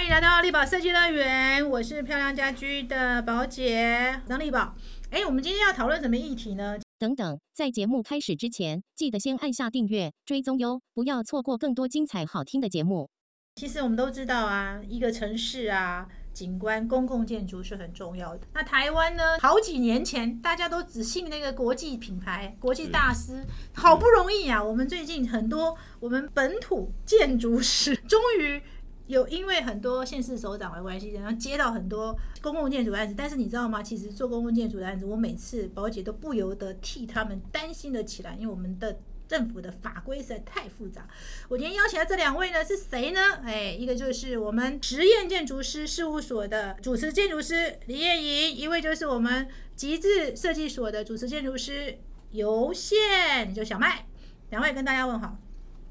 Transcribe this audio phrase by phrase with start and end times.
[0.00, 4.74] 欢迎来到力宝设计乐园，我是漂亮家居的宝姐张力宝。
[5.10, 6.78] 哎，我们今天要讨论什么议题呢？
[6.98, 13.10] 等等，在节目开始之前，记得先按下订阅、追踪哟，不要错过更多精彩好听的节目。
[13.56, 18.46] 其实我们都知道啊，一个城市啊，景观、公共建筑是很重要的。
[18.54, 19.38] 那台湾呢？
[19.38, 23.44] 好几年前大家都只信那个国际品牌、国际大师，
[23.74, 28.62] 好不容易啊，我们最近很多我们本土建筑师终于。
[29.10, 33.82] 有因为很多县市首长的关系，然后接到很多公共建筑案子，但是你知道吗？
[33.82, 41.08] 其实做公共建筑的案子，我每次宝姐都不由得替他们担心了起来，因为我们的政府的法规实在太复杂。
[41.48, 43.20] 我今天邀请的这两位呢是谁呢？
[43.44, 51.98] 哎，一个就是我们实验建筑师事务所的主持建筑师李艳莹，一位就是我们极致设计所的主持建筑师
[52.30, 54.06] 尤宪，就小麦，
[54.50, 55.36] 两位跟大家问好。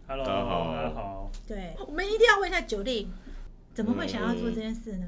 [0.10, 1.32] Hello，大家好，大家好。
[1.48, 3.08] 对，我们一定要问一下九令，
[3.76, 5.06] 怎么会想要做这件事呢？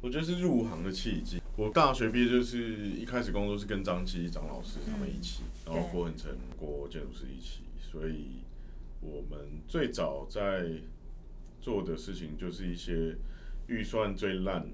[0.00, 1.40] 我觉得是入行的契机。
[1.54, 8.42] 我大学毕业就是一开始工作是跟张基张老师他们一起，然后郭恒成郭建筑师一起，所以
[9.00, 10.68] 我们最早在
[11.60, 13.14] 做的事情就是一些
[13.68, 14.66] 预算最烂、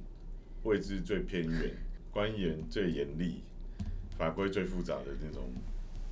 [0.63, 1.77] 位置最偏远、
[2.11, 3.43] 官员最严厉、
[4.17, 5.51] 法规最复杂的那种，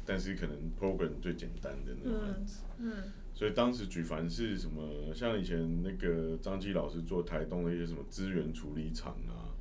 [0.04, 2.60] 但是可能 program 最简单的那种案子。
[2.80, 2.92] 嗯。
[3.36, 9.52] 所以当时举凡是什么，像以前那个张基老师做台东的一些什么资源处理厂啊，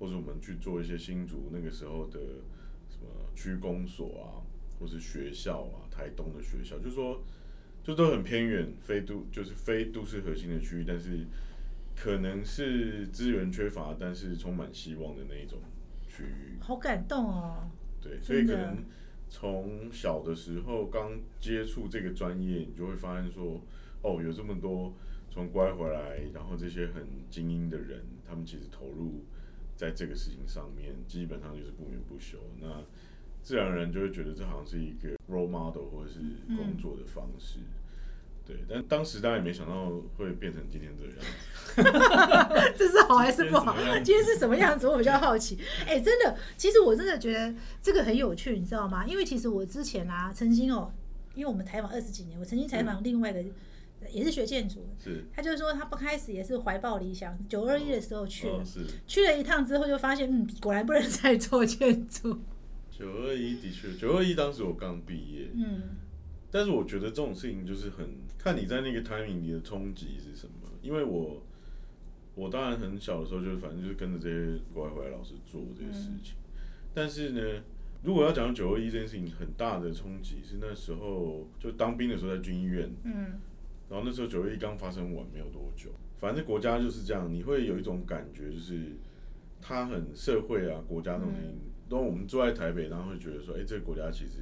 [0.00, 2.18] 或者我们去做一些新竹那个时候的
[2.90, 3.06] 什么
[3.36, 4.42] 区公所啊，
[4.80, 7.22] 或是学校啊，台东的学校，就说
[7.84, 11.24] 就都很偏远，非都就是非都市核心的区域，但是
[11.94, 15.60] 可能是资源缺乏，但是充满希望的那一种
[16.08, 16.58] 区域。
[16.58, 17.70] 好感动哦！
[18.00, 18.84] 对，所以可能。
[19.32, 23.62] 从小的时候刚接触这个专业，你就会发现说，
[24.02, 24.92] 哦，有这么多
[25.30, 29.24] 从国外回来，然后这些很精英的人，他们其实投入
[29.74, 32.36] 在这个事情上面，基本上就是不眠不休。
[32.60, 32.84] 那
[33.42, 36.20] 自然而然就会觉得这好像是一个 role model 或者是
[36.54, 37.60] 工作的方式。
[38.52, 41.14] 对，但当时大家也没想到会变成今天这样。
[42.76, 43.74] 这是好还是不好？
[44.04, 44.86] 今天是什么样子？
[44.86, 45.58] 我比较好奇。
[45.86, 49.06] 哎，真的，其实我真的觉得这个很有趣，你知道吗？
[49.06, 50.92] 因为其实我之前啊，曾经哦，
[51.34, 53.42] 因为我们采访二十几年，我曾经采访另外一个
[54.10, 62.38] 也是学建筑，是，他就说他不开始也是怀抱理想，九二一的时候去了，是， 去了一趟之后就发现，嗯，果然不能再做建筑。
[62.90, 65.82] 九二一的确，九二一当时我刚毕业，嗯。
[66.52, 70.52] 但是我觉得这种事情就是很看你在那个 timing 你的冲击是什么。
[70.82, 71.42] 因为我
[72.34, 76.34] 我当然很小的时候就是反正就是跟着这些国外回来老师做这些事情。
[76.92, 77.62] 但是呢，
[78.02, 83.40] 如果要讲九二一这件事情很大的冲击是那时候就当兵的时候在军医院，嗯，
[83.88, 88.96] 然后那时候九二一刚发生完没有多久，反正国家就是这样，你会有一种感觉就是
[89.62, 91.38] 它很社会啊，国家东西，
[91.88, 94.40] 当我们住在台北，然后会觉得说，哎，这个国家其实。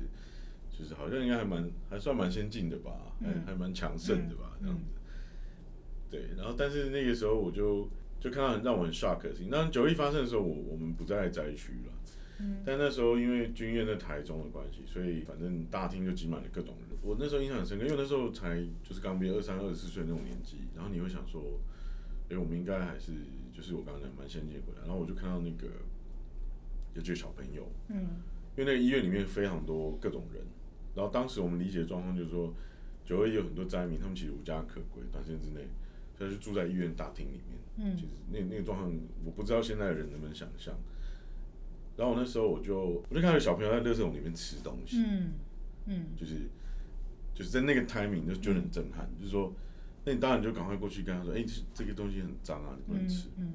[0.80, 4.84] 就是好像应该还蛮还算蛮先进的吧，还还蛮强盛的吧，这样子。
[6.10, 7.86] 对，然后但是那个时候我就
[8.18, 9.48] 就看到让我很 shock 的事情。
[9.50, 11.92] 那九一发生的时候，我我们不在灾区了。
[12.40, 12.56] 嗯。
[12.64, 16.98] 但那时候因为军院在台中的关系，所以反正大厅就挤满了各种人。
[17.02, 21.60] 我那时候印象很深刻，因为那时候才就是刚毕业二三二十四岁那种年纪，然后你会想说，
[22.28, 23.12] 哎，我们应该还是
[23.54, 24.80] 就是我刚刚讲蛮先进回来。
[24.82, 25.68] 然后我就看到那个
[26.94, 28.20] 有几个小朋友，嗯，
[28.56, 30.42] 因为那个医院里面非常多各种人。
[30.94, 32.52] 然后当时我们理解的状况就是说，
[33.04, 35.66] 九二一有很多灾民，他们其实无家可归，短时间之内，
[36.18, 37.58] 他就住在医院大厅里面。
[37.76, 38.92] 嗯，其实那那个状况，
[39.24, 40.74] 我不知道现在的人能不能想象。
[41.96, 45.02] 然后我那时候我就我就看到小朋友在垃圾桶里面吃东西。
[45.06, 45.32] 嗯
[45.86, 46.48] 嗯，就是
[47.34, 49.52] 就是在那个 timing 就就很震撼，就是说，
[50.04, 53.28] 那你当然就赶快过去跟他说，哎，这个东西很脏啊，你不能吃。
[53.38, 53.54] 嗯，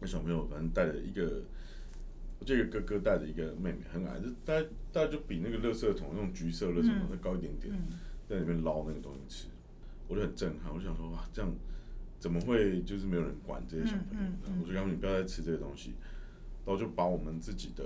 [0.00, 1.42] 那小朋友反正带着一个。
[2.44, 7.74] 这个哥哥带着一个妹妹，很矮，就大概大概就比那个垃圾桶那种橘色垃圾桶再高一点点，
[8.28, 9.48] 在里面捞那个东西吃，
[10.06, 11.52] 我就很震撼，我就想说哇，这样
[12.18, 14.62] 怎么会就是没有人管这些小朋友？
[14.62, 15.92] 我就告诉你不要再吃这些东西，
[16.64, 17.84] 然后就把我们自己的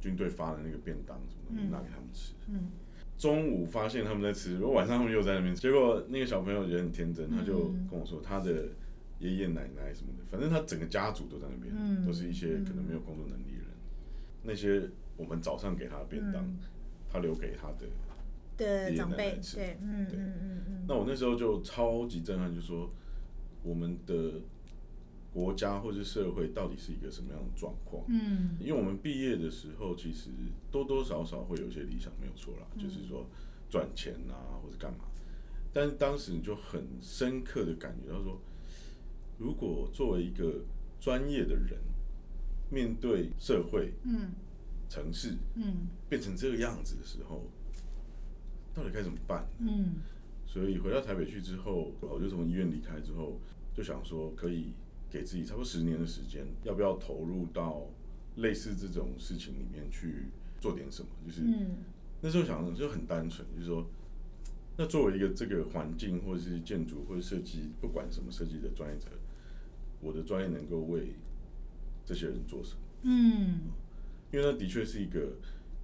[0.00, 2.32] 军队发的那个便当什么拿给他们吃。
[3.16, 8.66] 中午发现他们在吃，然后晚上他们又在那边，结果那个小朋友也很天真，他就跟我说他的
[9.20, 13.54] 爷爷奶奶什么的，反正他整个家族都在那边，都是一些可能没有工作能力。
[14.44, 16.44] 那些我们早上给他的便当，
[17.10, 17.86] 他留给他的
[18.56, 19.56] 的长辈吃。
[19.56, 20.84] 对，嗯嗯嗯嗯。
[20.86, 22.90] 那我那时候就超级震撼，就说
[23.62, 24.40] 我们的
[25.32, 28.04] 国家或者社会到底是一个什么样的状况？
[28.08, 30.30] 嗯，因为我们毕业的时候，其实
[30.70, 33.26] 多多少少会有一些理想，没有错啦，就是说
[33.70, 35.06] 赚钱啊，或者干嘛。
[35.72, 38.38] 但是当时你就很深刻的感觉到说，
[39.38, 40.62] 如果作为一个
[41.00, 41.76] 专业的人，
[42.70, 44.30] 面对社会、嗯，
[44.88, 47.44] 城市，嗯，变成这个样子的时候，
[48.74, 49.46] 到底该怎么办？
[49.58, 49.96] 嗯，
[50.46, 53.38] 所以回到台北去之后，我就从医院离开之后，
[53.74, 54.72] 就想说可以
[55.10, 57.86] 给自己差不多十年的时间，要不要投入到
[58.36, 60.26] 类似这种事情里面去
[60.60, 61.08] 做点什么？
[61.26, 61.42] 就是，
[62.20, 63.86] 那时候想就很单纯，就是说。
[64.76, 69.06] 那作为一个这个环境，或者是建筑，或者设计，不管什么设计的专业者，
[70.00, 71.14] 我的专业能够为
[72.04, 72.80] 这些人做什么？
[73.02, 73.60] 嗯，
[74.32, 75.36] 因为那的确是一个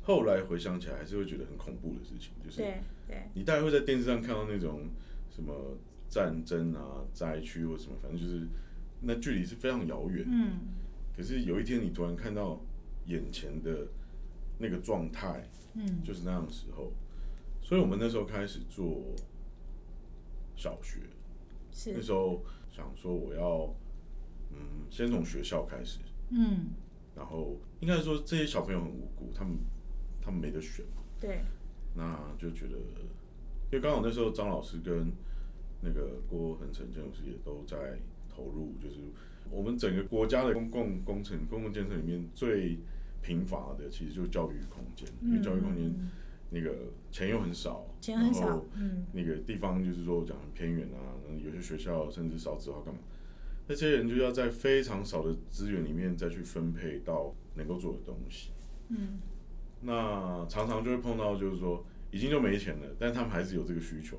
[0.02, 4.88] 后来回想起来还是会觉得很恐怖的事情，就是对对，你大概会在电视上看到那种
[5.30, 5.76] 什么
[6.08, 8.46] 战争啊、灾区或什么，反正就是
[9.00, 10.26] 那距离是非常遥远。
[10.28, 10.58] 嗯，
[11.16, 12.60] 可是有一天你突然看到
[13.06, 13.86] 眼前的
[14.58, 16.92] 那个状态，嗯，就是那样的时候。
[17.62, 19.14] 所以我们那时候开始做
[20.56, 20.98] 小学，
[21.94, 23.72] 那时候想说我要，
[24.50, 26.68] 嗯，先从学校开始，嗯，
[27.14, 29.58] 然后应该说这些小朋友很无辜，他们
[30.20, 31.42] 他们没得选嘛，对，
[31.94, 35.12] 那就觉得，因为刚好那时候张老师跟
[35.80, 37.98] 那个郭恒成建筑师也都在
[38.28, 38.96] 投入，就是
[39.50, 42.78] 我们整个国家的公共工程、公共建设里面最
[43.22, 45.94] 贫乏的，其实就是教育空间，因为教育空间。
[46.52, 46.74] 那个
[47.12, 52.98] 钱又很少，钱很少，嗯，那个地方就是说讲很偏远啊，有些学校甚至少子化干嘛？
[53.70, 58.50] 那些人就要在非常少的资源里面再去分配到能够做的东西，
[58.88, 59.20] 嗯，
[59.82, 64.18] 那常常就会碰到就是说已经就没钱了，但他们还是有这个需求，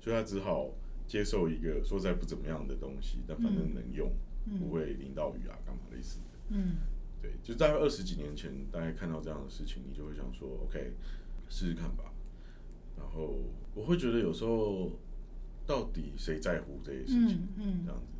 [0.00, 0.70] 所以他只好
[1.08, 4.08] 接受一个说在不怎么样的东西，但反正能用，
[4.60, 6.76] 不会淋到雨啊干嘛类似的，嗯，
[7.20, 10.92] 对，就大概二十几年前，大概看到这样的事情，你就会想说，OK。
[11.46, 12.04] 试试看吧，
[12.96, 13.38] 然后
[13.74, 14.92] 我会觉得有时候
[15.66, 17.46] 到底谁在乎这些事情？
[17.58, 18.06] 嗯，这样子。
[18.06, 18.13] 就是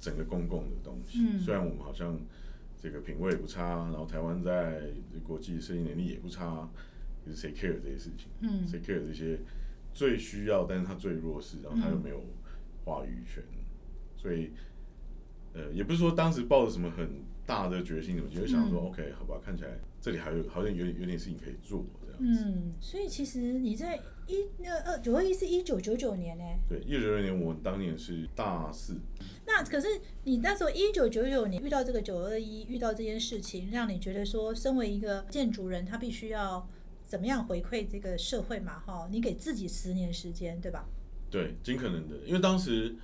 [0.00, 1.38] 整个公共的东西。
[1.38, 2.18] 虽然我们好像
[2.80, 4.82] 这个品味也不差，然后台湾在
[5.26, 6.68] 国际适应能力也不差，
[7.24, 8.28] 就是谁 care 这些事情？
[8.40, 9.38] 嗯，谁 care 这些
[9.92, 12.22] 最需要，但是他最弱势，然后他又没有
[12.84, 13.42] 话语权，
[14.16, 14.50] 所以
[15.54, 17.08] 呃，也不是说当时抱着什么很。
[17.48, 19.70] 大的决心，我就想说，OK，好吧，看起来
[20.02, 22.44] 这里还有好像有点有点事情可以做这样子。
[22.44, 23.96] 嗯，所以其实你在
[24.26, 26.44] 一那二九二一是一九九九年呢？
[26.68, 28.98] 对，一九九九年我当年是大四。
[29.58, 29.88] 那可是
[30.22, 36.64] 你那时候一九九九年遇到这个九二一，遇到这件事情，让你觉得说，身为一个建筑人，他必须要
[37.04, 38.78] 怎么样回馈这个社会嘛？
[38.78, 40.88] 哈，你给自己十年时间，对吧？
[41.28, 42.94] 对，尽可能的，因为当时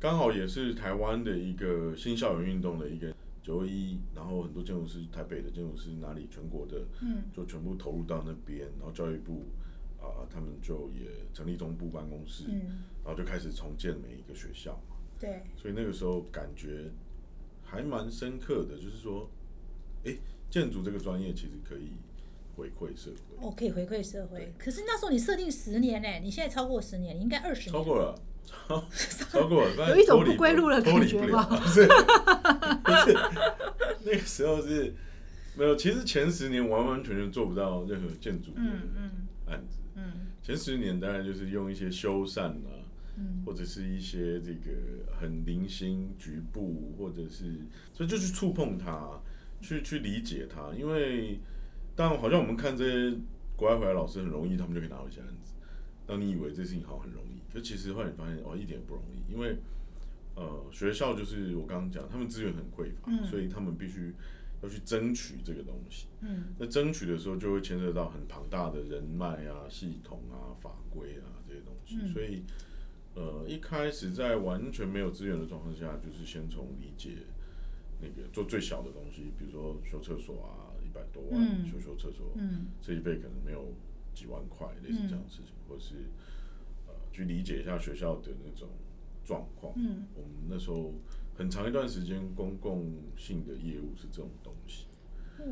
[0.00, 3.14] 刚好也是台湾的一个新校园运动的一个。
[3.42, 9.46] 九二一，然后很多建筑师，台北的建筑师，哪里全国的，嗯，就全部投入到那边，然后教育部
[9.98, 16.90] 啊，他们就也成立中部办公室，嗯，然后就开始重建每一个学校嘛，对，所以那个时候感觉
[17.64, 19.28] 还蛮深刻的，就是说，
[20.04, 20.16] 哎，
[20.50, 21.92] 建筑这个专业其实可以
[22.56, 28.14] 回馈社会，哦，可以回馈社会，可是那时候你设定十年呢，你现在超过十年，你应该二十年，超过了。
[28.48, 28.82] 超
[29.30, 31.44] 超过了有一种不归路的感觉吗？
[31.44, 31.84] 不是，
[32.82, 33.12] 不是，
[34.06, 34.94] 那个时候是
[35.54, 35.76] 没有。
[35.76, 38.60] 其实前十年完完全全做不到任何建筑的
[39.52, 39.80] 案子。
[39.96, 42.87] 嗯，前十年当然就是用一些修缮啊，
[43.44, 44.70] 或者是一些这个
[45.18, 47.60] 很零星局部，或者是
[47.92, 49.20] 所以就去触碰它，
[49.60, 50.72] 去去理解它。
[50.74, 51.38] 因为
[51.94, 53.16] 但好像我们看这些
[53.56, 55.54] 国外回来老师很容易，他们就可以拿到一些案子。
[56.06, 57.52] 当你以为这事情好很容易。
[57.52, 59.56] 可其实后来你发现哦，一点也不容易，因为
[60.36, 64.14] 呃，学校就是我刚刚讲，他们资源很匮乏，所以他们必须
[64.62, 66.06] 要去争取这个东西。
[66.20, 72.12] 嗯，那争取的时候就会牵涉到很庞大的人脉啊、系统啊、法规啊这些东西。
[72.12, 72.44] 所以
[73.14, 77.10] 呃，一开始在完全没有资源的状况下，就是先从理解
[78.00, 82.32] 那个做最小的东西，比如说修厕所啊，一百多万修修厕所，
[82.80, 83.72] 这一辈可能没有
[84.14, 85.94] 几万块，类似这样的事情，或者是。
[87.10, 88.68] 去理解一下学校的那种
[89.24, 89.72] 状况。
[89.76, 90.94] 嗯，我们那时候
[91.34, 94.86] 很长一段时间，公共性的业务是这种东西。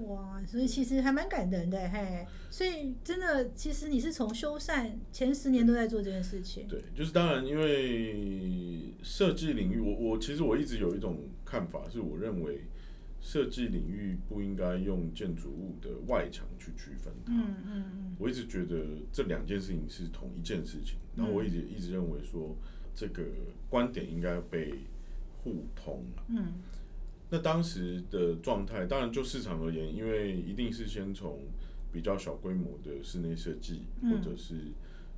[0.07, 2.27] 哇，所以其实还蛮感人的嘿。
[2.51, 6.67] 所以真的，其实你是从修缮前十年都在做这件事情。
[6.69, 12.61] 对，就是当然，因为设计领域，我我其实我一直有一种看法，是我认为。
[13.19, 17.33] 设计领域不应该用建筑物的外墙去区分它。
[17.33, 18.17] 嗯嗯嗯。
[18.21, 18.77] 我一直觉得
[19.11, 22.55] 这两件事情是同一件事情，然后我一直一直认为说
[22.95, 23.25] 这个
[23.69, 24.75] 观点应该被
[25.43, 26.53] 互通嗯。
[27.31, 31.41] 那当时的状态，当然就市场而言，因为一定是先从
[31.93, 34.55] 比较小规模的室内设计，或者是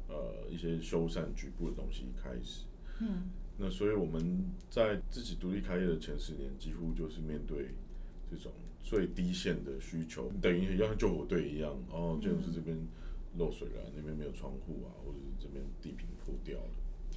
[0.09, 2.65] 呃一些修缮局部的东西开始。
[3.01, 3.31] 嗯。
[3.61, 7.75] 那所以我们在自己独立开业的前十年，几乎就是面对
[8.31, 12.79] 这种最低线的需求，等于要像救火队一样，哦，建筑师这边
[13.37, 16.71] 漏水了，那边没有窗户啊，或者是这边地坪破掉了，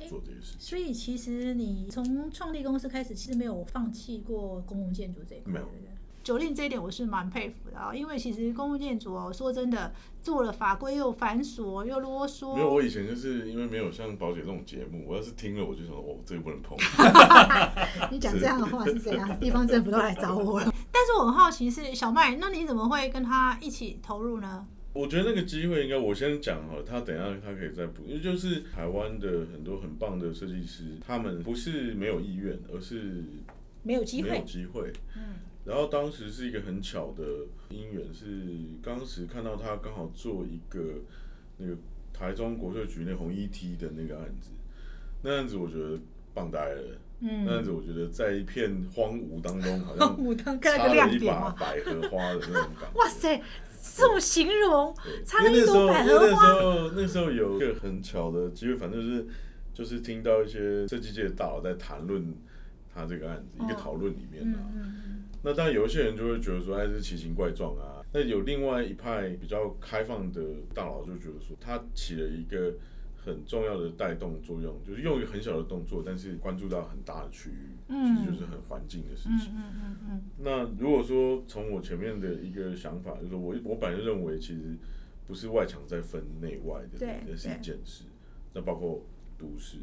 [0.08, 0.60] 做这些事情。
[0.60, 5.68] 所以其实你从创立公司开始，其实没有放弃过公共建筑这一块，没有。
[6.24, 9.92] 九令这一点我是蛮佩服的啊，因为其实公共建筑哦，说真的，
[10.22, 12.54] 做了法规又繁琐又啰嗦。
[12.54, 16.78] 没有，我以前就是因为没有像宝姐这种节目，我要是听了我就说哦，这个不能碰。
[18.12, 20.72] 你讲这样的话是这样，地方政府都来找我了。
[20.94, 24.68] 但是我很好奇是小麦，那你怎么会跟他一起投入呢？
[24.94, 33.24] 我觉得那个机会应该我先讲哈，他等下他可以再补，因为就是台湾的很多很棒的设计师，他们不是没有意愿，而是
[33.84, 35.36] 没有机会，没有机会，嗯。
[35.64, 37.24] 然后当时是一个很巧的
[37.70, 38.26] 因缘，是
[38.84, 40.96] 当时看到他刚好做一个
[41.58, 41.78] 那个
[42.12, 44.50] 台中国税局那红一梯的那个案子，
[45.22, 46.00] 那案子我觉得
[46.34, 53.00] 棒呆了，嗯，那样子我觉得在一片荒芜当中，好像插了一把百合花的那种感觉。
[53.00, 53.40] 哇塞，
[53.98, 54.96] 这么形容，
[55.26, 56.28] 插了一朵百合花。
[56.28, 59.28] 那时候那时候有一个很巧的机会，反正就是
[59.74, 62.34] 就是听到一些设计界的大佬在谈论
[62.94, 64.60] 他这个案子，一个讨论里面啊。
[65.44, 68.06] 那当然，有一些人就会觉得说，哎，是奇形怪状啊。
[68.14, 70.42] 那有另外一派比较开放的
[70.74, 72.74] 大佬就觉得说，他起了一个
[73.24, 79.54] 很重要的带动作用，就是用一个很小的动作，但是关注到很大的区域，其实就是很环境的事情。
[79.56, 84.76] 嗯嗯嗯那如果说从我前面的一个想法，就是我我本来认为，其实
[85.28, 88.06] 不是外墙在分内外的，那是一件事。
[88.54, 89.02] 那包括
[89.38, 89.78] 都市，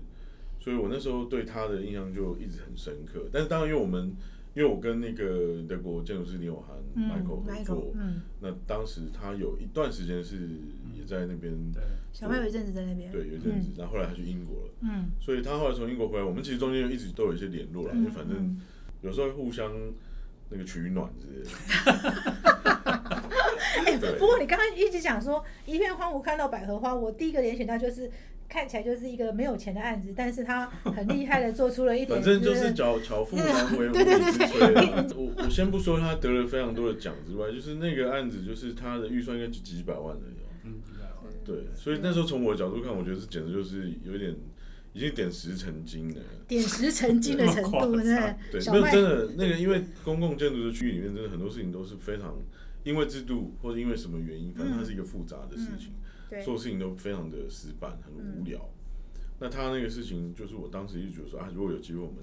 [0.60, 3.26] 所以我那时候对他的印象就一直很深刻。
[3.32, 4.14] 但是当然，因为我们
[4.54, 7.94] 因为我跟那个德国建筑师李友涵 Michael 合作，
[8.40, 10.48] 那当时他有一段时间是
[10.98, 11.54] 也在那边，
[12.12, 18.60] 小麦有一阵子在那边，对，有一阵子，然后后来他去英国了，嗯，所以他后来从英国回来，我们其实中间一直都有一些联络啦，因为反正
[19.02, 19.72] 有时候互相
[20.50, 21.50] 那个取暖之类的。
[23.86, 28.10] 哎，不过你刚刚一直讲说一片荒芜看到百合花，我第一个联想到就是。
[28.50, 35.14] 看起来就是一个没有钱的案子，但是他很厉害的做出了一点，反正就是巧巧妇难为无米之炊。
[35.14, 40.82] 我我先不说他得了非常多的奖之外，就是那个案子，就是他的预算应该就几百万的有，嗯，
[41.44, 44.36] 对，所以那时候从我的角度看，我觉得这简直就是有点
[44.92, 52.36] 已经点石成金了，点石成金的程度， 对，对，没有真的那个，因为公共建筑的区域里面，真的很多事情都是非常
[52.84, 55.92] 因为制度或者因为什么原因，反正它是一个复杂的事情。
[56.44, 58.68] 做事情都非常的死板，很无聊。
[59.40, 62.16] 那他那个事情，就是我当时就觉得说啊，如果有机会，我们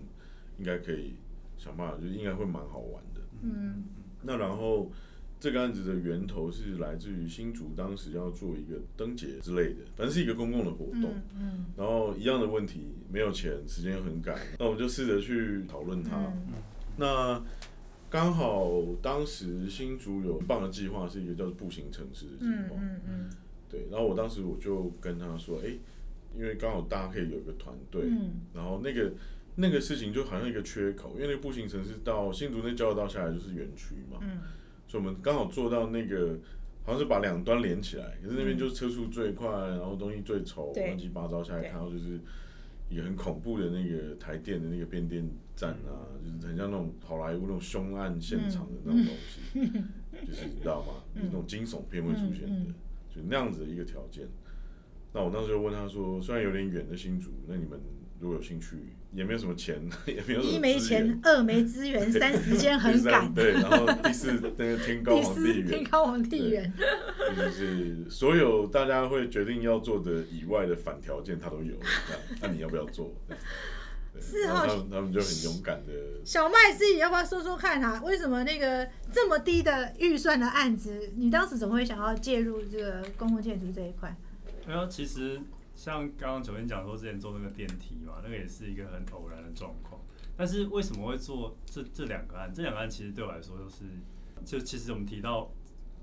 [0.59, 1.15] 应该可以
[1.57, 3.21] 想办法，就应该会蛮好玩的。
[3.41, 3.85] 嗯。
[4.21, 4.91] 那然后
[5.39, 11.13] 这个案子的源头是来自于新竹，当时要做一个灯节之类的，反正是一个公共的活动。
[11.39, 11.65] 嗯。
[11.77, 16.17] 然后一样的问题，没有钱，时间很赶，那我们就试着去讨论它。
[16.17, 16.53] 嗯。
[16.97, 17.43] 那
[18.09, 22.75] 刚好当时新竹有很棒的计划，是一个叫做步行城市的计划。
[22.79, 23.29] 嗯嗯。
[23.69, 25.75] 对，然后我当时我就跟他说，哎，
[26.33, 28.03] 因为刚好大家可以有一个团队，
[28.53, 29.11] 然后那个
[29.55, 34.19] 那个事情就好像一个缺口，因为那个步行城市到新竹那交流道下来就是园区嘛，
[34.87, 36.37] 所以我们刚好做到那个，
[36.83, 42.19] 好像是把两端连起来，可是那边就是车速最快，然后东西最丑，乱七八糟下来看到就是
[42.89, 49.59] 一个很恐怖的那个台电的那个变电站啊，就是很像那种好莱坞那种凶案现场的那种东西，
[50.27, 51.03] 就是你知道吗？
[51.15, 52.73] 就是那种惊悚片会出现的。
[53.09, 54.27] 就那样子的一个条件，
[55.13, 57.79] 那我那时候问他说，虽然有点远的新竹，那你们
[58.19, 58.75] 如果有兴趣，
[59.15, 66.73] 也没有什么钱， 也没有什么一没钱，二没资源，三时间很 赶，对，然后第四那个天高 皇帝远，天高皇帝远，
[67.35, 71.73] 就是所有大家会决定要做的以外的反条件，他都有，
[72.41, 73.13] 那你要不要做？
[74.17, 75.91] 四号，他们就很勇敢的。
[76.23, 78.01] 小麦自己要不要说说看啊？
[78.03, 84.15] 为什么那个这么低的预算的案子，你当时怎么会想要介入这个公共建筑这一块？
[84.65, 85.39] 没有，其实
[85.75, 90.01] 像刚刚九天讲说之前做那个电梯嘛，那个也是一个很偶然的状况。
[90.37, 92.51] 但是为什么会做这这两个案？
[92.53, 93.83] 这两个案其实对我来说都是，
[94.43, 95.51] 就其实我们提到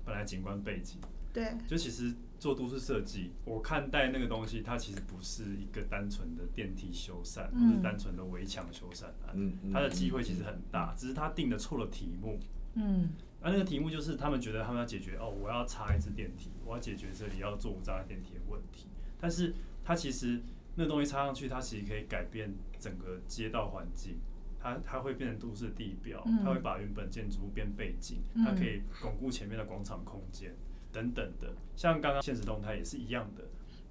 [0.05, 0.99] 本来景观背景，
[1.33, 2.13] 对，就其实。
[2.39, 12.37] 做都市设计，我看待那个东西，它其实不是一个单纯的电梯修缮，不是单纯的围墙修缮案，它的机会其实很大，只是他定的错了题目。
[12.73, 13.11] 嗯，
[13.41, 18.87] 那那个题目就是他们觉得他们要解决哦，我要插一支电梯，我要解决这里要做无障碍电梯的问题。
[19.23, 20.41] 但是它其实
[20.75, 24.17] 那东西插上去，它其实可以改变整个街道环境，
[24.59, 30.53] 它它会变成都市地标，它会把原本建筑物变背景，它可以巩固前面的广场空间。
[30.91, 33.45] 等等的，像刚刚现实动态也是一样的，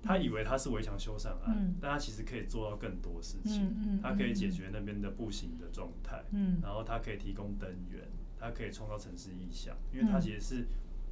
[0.05, 3.99] 他以为他是围墙修缮案，但他其实可以做到更多事情。
[4.01, 6.23] 他可以解决那边的步行的状态，
[6.62, 8.07] 然后它可以提供灯源，
[8.39, 10.67] 它可以创造城市意象，因为它其实是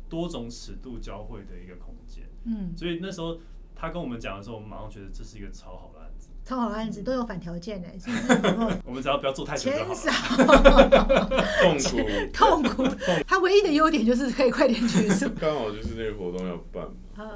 [0.09, 2.25] 多种尺度交汇的一个空间。
[2.45, 3.41] 嗯，所以那时候
[3.81, 6.29] 他跟我们讲的时候，我们马上觉得这是一个超好的案子。
[6.45, 8.79] 超好的案子都有反条件的， 是不是？
[8.85, 10.11] 我们只要不要做太久减少
[11.63, 11.99] 痛苦，
[12.33, 12.87] 痛苦。
[13.27, 15.31] 他唯一的优点就是可以快点结束。
[15.41, 16.93] 刚好就是那个活动要办嘛，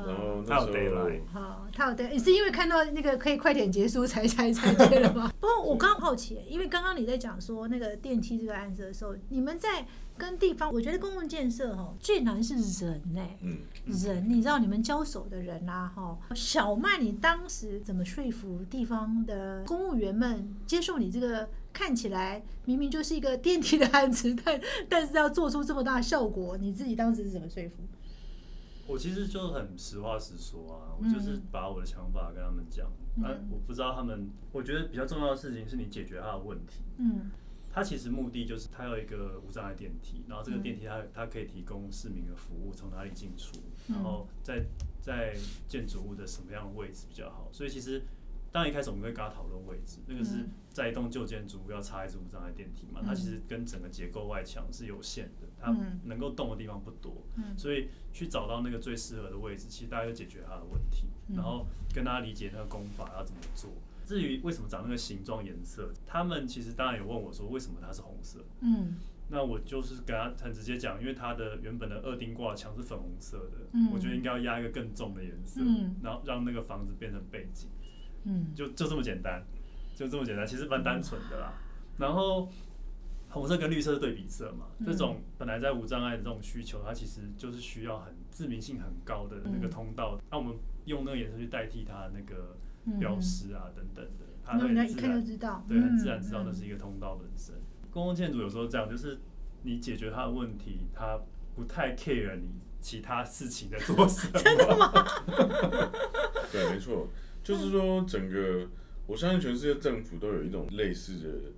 [0.07, 5.33] 然后那时候好，他有对，是因为看到那个可以快点结束才 才才接的吗？
[5.41, 9.87] 不过我刚好奇，因为刚刚你在讲说那个电梯这个案子的时候，你们在。
[10.17, 13.21] 跟地方，我觉得公共建设哈最难是人呢。
[13.41, 16.17] 嗯，人，你知道你们交手的人啊哈。
[16.37, 26.57] 小麦，你当时怎么说服地方的公务员们接受你这个看起来明明就是一个电梯的案子，但但是要做出这么大效果？
[26.59, 27.83] 你自己当时是怎么说服？
[28.87, 32.87] 我其实就很实话实说啊，我就是把我的想法跟他们讲。
[33.23, 36.83] 啊，我不知道他们，我觉得比较重要的事情是你解决他的问题。
[36.99, 37.31] 嗯。
[37.73, 44.65] 他其实目的就是他有一个无障碍电梯，然后这个电梯它它可以提供市民的服务，从哪里进出，然后在
[45.01, 45.37] 在
[45.67, 47.49] 建筑物的什么样的位置比较好。
[47.51, 48.01] 所以其实
[48.55, 63.73] 当然一开始我们会跟他讨论位置，那个是在一栋旧建筑物要插一支无障碍电梯嘛，它其实跟整个结构外墙是有限的，它能够动的地方不多，所以去找到那个最适合的位置，其实大家就解决它的问题，然后跟大家理解那个功法要怎么做。
[64.07, 68.39] 至于为什么长那个形状、颜色，他们其实当然有问我说为什么它是红色。
[68.61, 68.95] 嗯，
[69.31, 77.69] 那我就是跟他很直接讲，因为它的原本的二丁挂墙是粉红色的，嗯，我觉得应该要压一个更重的颜色，嗯，然后让那个房子变成背景，
[78.25, 79.43] 嗯，就就这么简单，
[79.95, 81.53] 就这么简单，其实蛮单纯的啦。
[81.99, 82.49] 然后
[83.29, 92.57] 红色跟绿色是对比色嘛，这种本来在无障碍的这种需求，它其实就是需要很致命性很高的那个通道，那我们用那个颜色去代替它那个。
[93.01, 97.55] 标识啊，等等的，它会一看就知道，对，很自然知道那是一个通道本身。
[97.91, 99.19] 公共建筑有时候这样，就是
[99.63, 101.19] 你解决它的问题，它
[101.57, 102.43] 不太 care 你
[102.83, 104.37] 其他事情在做什么。
[104.39, 104.93] 真的吗？
[106.53, 107.09] 对，没错，
[107.45, 108.67] 就是说整个，
[109.07, 111.53] 我相信全世界政府都有一种类似的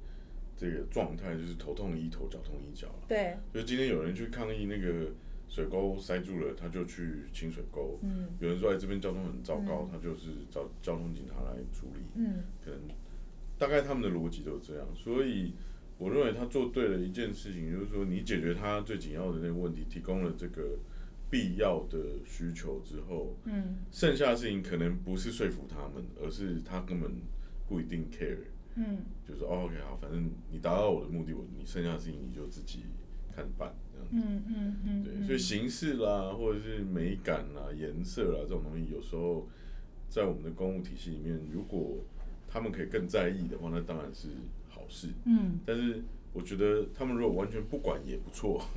[0.54, 5.10] 这个状态，就是头痛医头，脚痛医脚对，就今天有人去抗议那个。
[5.48, 8.00] 水沟塞住了，他就去清水沟。
[8.02, 12.00] 嗯，有人说哎这边交通很糟糕，他就是找交通警察来处理。
[12.16, 12.80] 嗯，可能
[13.56, 15.54] 大概他们的逻辑都是这样，所以
[15.98, 20.62] 我认为他做对了一件事情，就是说你解决他最紧要的那个问题，提供了这个
[21.30, 27.10] 必要的需求之后，嗯，剩下的事情可能不是说服他们，而是他根本
[27.68, 28.38] 不一定 care。
[28.76, 32.80] 嗯，就是哦 OK 好，反正你达到我的目的，我你剩下的事情你就自己
[33.34, 33.74] 看办。
[34.10, 39.48] 嗯嗯嗯，对，所以形式啦，或者是美感啦、颜色啦这种东西，有时候
[40.08, 42.04] 在我们的公务体系里面，如果
[42.46, 44.28] 他们可以更在意的话，那当然是
[44.68, 45.08] 好事。
[45.24, 48.62] 嗯，但是我觉得他们如果完全不管也不错。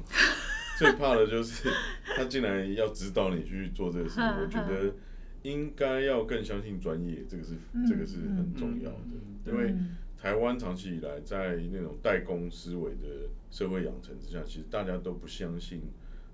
[0.80, 1.70] 最怕的就是
[2.16, 4.96] 他进来要指导你去做这个事情，我觉得
[5.44, 7.54] 应该要更相信专业，这个是
[7.88, 9.76] 这个是很重要的，因为。
[10.22, 15.82] 台湾长期以来在那种代工思维的社会养成之下，其实大家都不相信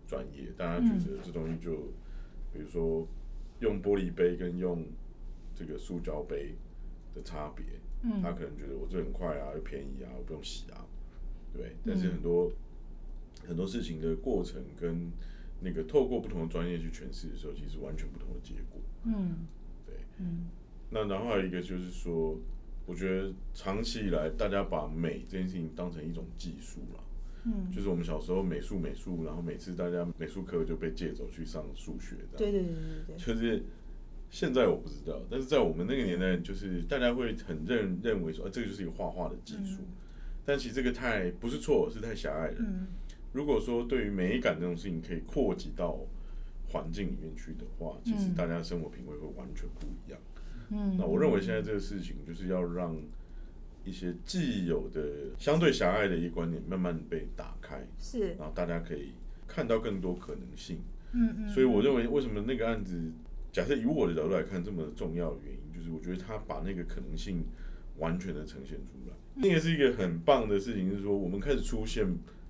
[0.08, 1.72] 专业，大家觉得这东西就，
[2.52, 3.08] 比如说
[3.60, 4.84] 用玻璃杯跟用
[5.54, 6.56] 这个塑胶杯
[7.14, 7.64] 的差别，
[8.24, 10.84] 他可能觉得我这很快啊，又便宜啊，我不用洗啊，
[11.54, 11.76] 对。
[11.86, 12.52] 但是很多
[13.48, 15.12] 很多事情的过程跟
[15.62, 18.82] 那个透过不同的专业去诠释的时候，其实完全不同的结果。
[19.06, 19.48] 嗯，
[19.86, 19.96] 对。
[20.20, 20.46] 嗯，
[20.90, 22.38] 那然后还有一个就是说。
[22.88, 27.04] 我觉得长期以来，大家把美这件事情当成一种技术了。
[27.46, 32.38] 嗯，就是我们小时候美术美术，然后每次大家美术课就被借走去上数学的。
[32.38, 32.76] 对对对对
[33.08, 33.18] 对。
[33.18, 33.64] 就是
[34.30, 39.82] 现在我不知道，但是在我们那个年代，就是大家会很认认为说，啊，这个就是一个画画的技术。
[40.46, 42.58] 但其实这个太不是错，是太狭隘了。
[42.60, 42.86] 嗯。
[43.36, 46.00] 如果说对于美感这种事情可以扩及到
[46.70, 50.20] 环境里面去的话，其实大家的生活品味会完全不一样。
[50.70, 52.98] 嗯，那我认为现在这个事情就是要让
[53.84, 55.04] 一些既有的
[55.38, 59.12] 相对狭隘的一个观念慢慢被打开，是，然后大家可以
[59.46, 60.80] 看到更多可能性。
[61.12, 63.12] 嗯嗯，所以我认为为什么那个案子，
[63.52, 67.44] 假设以我的角度来看这么重要的原因，就是我觉得他把那个可能性
[67.98, 72.08] 完全的呈现出来，那个是一个很棒的事情，是说我们开始出现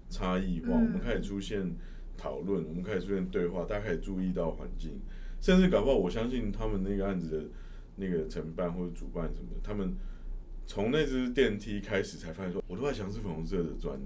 [0.09, 1.75] 差异化，我们开始出现
[2.17, 4.99] 讨论，我们开始出现对话，大家开始注意到环境，
[5.41, 7.43] 甚至搞不好我相信他们那个案子的。
[7.97, 9.95] 那个承办或者主办什么的，他们
[10.67, 13.97] 从那只电梯开始才发现说，我都在想是粉红色的砖，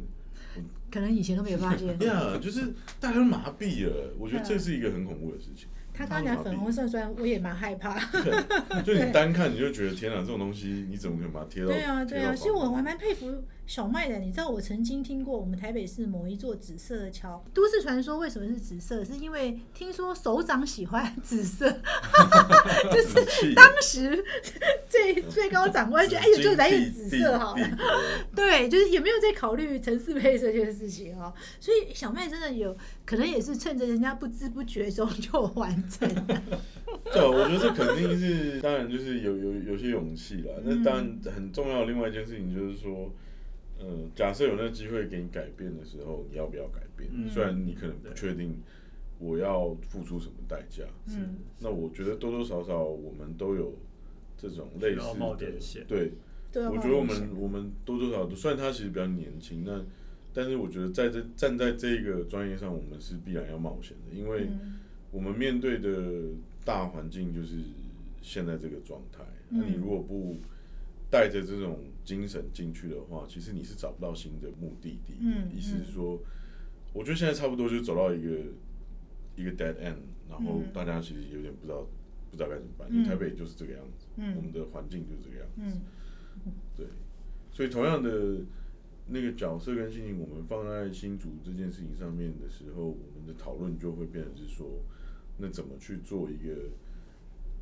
[0.91, 1.87] 可能以前都没有发现。
[2.05, 5.67] 呀，就是大家都麻痹了，我觉得这是一个很恐怖的事情。
[5.91, 7.97] 他刚刚讲粉红色砖，我也蛮害怕。
[8.85, 11.69] 就你 单看你就觉得天哪，这种东西你怎么可能把它贴到？
[11.69, 14.17] 对啊，对啊，其实我还蛮佩服小麦的。
[14.17, 19.05] 你知道我曾经听过我们台北市某一座紫色的桥，都市传说为什么是紫色？
[19.05, 21.69] 是因为听说首长喜欢 紫色，
[22.91, 24.25] 就是当时
[24.89, 27.77] 最最高长官觉得哎呦，就来点紫色好了。
[28.35, 31.31] 对，就是也没有在考虑城市配色这件事情啊。
[31.59, 36.41] 所以小麦真的有可能也是趁着人家不知不觉中就完成了。
[37.13, 40.55] 对，我觉得这肯定是，当然就是有有有些勇气啦。
[40.63, 41.83] 那当然很重要。
[41.83, 43.13] 另外一件事情就是说，
[43.81, 47.09] 嗯，假设有那机会给你改变的时候，你要不要改变？
[47.29, 48.57] 虽然你可能不确定
[49.17, 50.83] 我要付出什么代价。
[51.07, 51.37] 嗯。
[51.59, 53.73] 那我觉得多多少少我们都有
[54.37, 54.95] 这种类
[55.59, 55.85] 似的。
[55.87, 56.11] 对。
[56.69, 59.83] 我觉得我们我们多多少少，虽然他其实比较年轻，那
[60.33, 64.47] 但是我觉得在这站在这个专业上，我们是必然要冒险的，因为。
[65.11, 65.89] 我们面对的
[66.63, 67.55] 大环境就是
[68.21, 69.23] 现在这个状态。
[69.49, 70.37] 那你如果不
[71.09, 75.13] 带着这种精神进去的话，其实你是找不到新的目的地。
[75.21, 76.19] 嗯，意思是说，
[76.91, 78.29] 我觉得现在差不多就走到一个
[79.35, 81.85] 一个 dead end，然后大家其实有点不知道
[82.31, 82.91] 不知道该怎么办。
[82.91, 85.77] 因为台北就是这个样子，我们的环境就是这个样子。
[86.75, 86.87] 对，
[87.51, 88.41] 所以同样的
[89.05, 94.83] 那个角色跟心情，我们放在新竹这件事情上面的时候，我们的讨论就会变成是说。
[95.37, 96.69] 那怎么去做一个？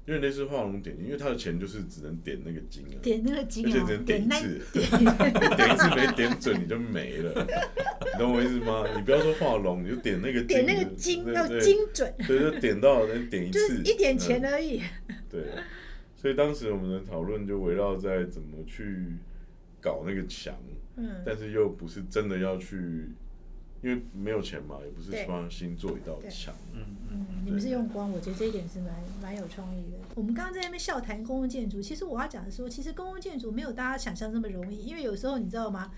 [0.08, 5.96] 因为类似画龙点睛，因为他的钱就是只能点那个金啊，点那个金，而且只能点一次， 点一次。
[5.96, 7.46] 没点准你就没了，
[8.14, 8.86] 你懂我意思吗？
[8.96, 14.82] 你不要说画龙，你就点那个点那个金要精准，对，就点到能点一次，一点钱而已。
[15.30, 15.44] 对，
[16.16, 19.08] 所以当时我们的讨论就围绕在怎么去
[19.82, 20.56] 搞那个墙，
[20.96, 23.10] 嗯，但是又不是真的要去。
[23.82, 26.54] 因为没有钱嘛，也不是说新做一道墙。
[26.74, 29.98] 嗯嗯，你们是用光，我觉得这一点是蛮蛮有创意的。
[30.16, 34.84] 我们刚刚在那边笑谈公共建筑，其实我要讲的说，其实公共建筑没有大家想象这么容易。
[34.84, 35.92] 因为有时候你知道吗？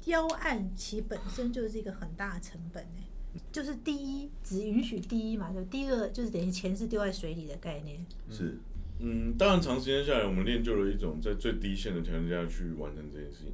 [0.00, 7.98] 雕案其本身就是一个很大的成本诶，就是第一只允许第一嘛，就第一个就是等于钱是丢在水里的概念。
[8.30, 8.58] 是，
[9.00, 13.52] 嗯，当然长时间下来，我们练就了一种在最低限的条件下去完成这件事情。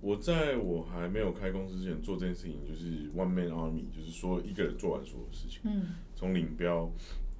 [0.00, 6.90] 我在我还没有开公司之前做这件事情，就是 one man army，就是说一个人做完所有事情，嗯，从领标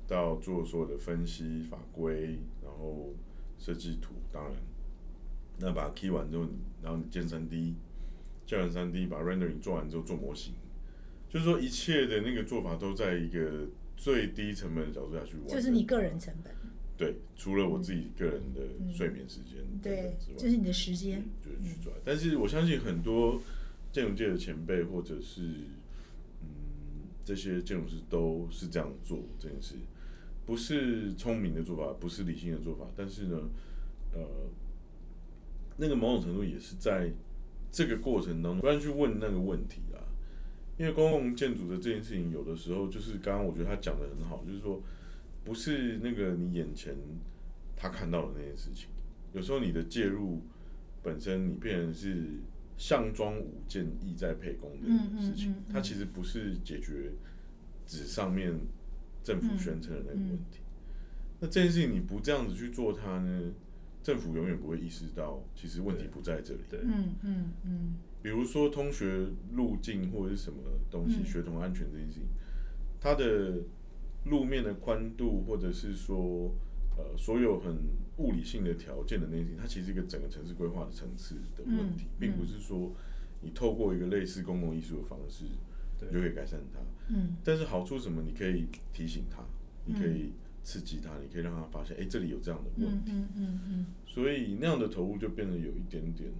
[0.06, 3.14] 到做所有的分析法规，然后
[3.58, 4.52] 设计图，当然，
[5.58, 6.46] 那把它 key 完之后，
[6.82, 7.74] 然后你建三 D，
[8.44, 10.54] 建完三 D，把 rendering 做完之后做模型，
[11.28, 16.52] 就是说一切的那个做法都在一个最低成本的角度下去完，就是你个人成本。
[16.96, 18.60] 对，除了我自己个人的
[18.92, 21.92] 睡眠时间对，就是你的时间，就是去做。
[22.04, 23.40] 但是我相信很多
[23.92, 25.42] 建筑界的前辈，或者是
[26.42, 26.48] 嗯
[27.24, 29.74] 这些建筑师都是这样做这件事，
[30.46, 32.86] 不是聪明的做法，不是理性的做法。
[32.96, 33.38] 但是呢，
[34.12, 34.20] 呃，
[35.76, 37.10] 那个某种程度也是在
[37.70, 40.00] 这个过程当中，不断去问那个问题啊。
[40.78, 44.82] 因为公共建筑的这件事情，有的时候就是刚刚我觉得他讲的很好，就是说。
[45.44, 46.94] 不是那个你眼前
[47.74, 48.90] 他看到的那件事情，
[49.32, 50.42] 有时候你的介入
[51.08, 52.40] 本身，你变成是
[52.76, 54.86] 项庄舞剑，意在沛公的
[55.20, 57.12] 事情，它其实不是解决
[57.86, 58.52] 纸上面
[59.24, 60.60] 政府宣称的那个问题。
[61.40, 63.52] 那这件事情你不这样子去做它呢，
[64.02, 66.60] 政府永远不会意识到其实问题不在这里。
[66.72, 67.94] 嗯嗯嗯。
[68.22, 70.58] 比如说通学路径或者是什么
[70.90, 72.22] 东西，学童安全这件事情，
[73.00, 73.62] 它的。
[74.24, 76.52] 路面的宽度，或者是说，
[76.98, 77.78] 呃，所有很
[78.18, 82.92] 物理性的条件的那些，它其实一个整个城市规划的层次的问题，并不是说
[83.40, 85.44] 你透过一个类似公共艺术的方式，
[86.00, 86.80] 你就可以改善它。
[87.08, 87.36] 嗯。
[87.42, 88.22] 但是好处什么？
[88.22, 89.42] 你可以提醒他，
[89.86, 93.12] 你可以刺激他，你可以让他发现，哎，这里有这样的问题。
[93.12, 93.86] 嗯嗯嗯。
[94.06, 96.30] 所以那样的投入就变得有一点点，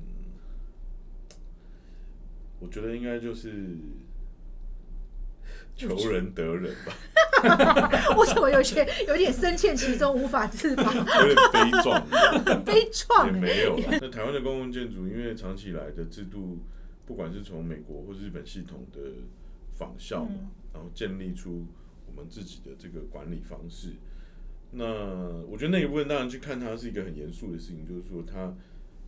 [2.61, 3.77] 我觉得应该就是
[5.79, 6.93] 求人得人吧。
[8.19, 10.93] 我怎么有些有点深陷其中无法自拔？
[10.93, 13.79] 有点悲壮，悲壮也没有。
[14.01, 16.59] 那台湾的公共建筑，因为长期以来的制度，
[17.07, 18.99] 不管是从美国或日本系统的
[19.77, 21.65] 仿效嘛，然后建立出
[22.07, 23.91] 我们自己的这个管理方式。
[24.73, 24.85] 那
[25.47, 28.53] 我觉得那一部分当然去看它是一个很严肃的事情，就是说它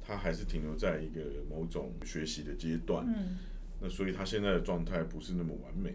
[0.00, 3.04] 它还是停留在一个某种学习的阶段。
[3.08, 3.38] 嗯，
[3.80, 5.92] 那所以它现在的状态不是那么完美。